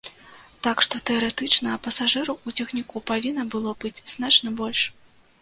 Так 0.67 0.77
што, 0.85 1.01
тэарэтычна, 1.09 1.75
пасажыраў 1.89 2.39
у 2.49 2.55
цягніку 2.57 3.03
павінна 3.13 3.47
было 3.53 3.77
быць 3.87 3.95
значна 4.17 4.57
больш. 4.65 4.81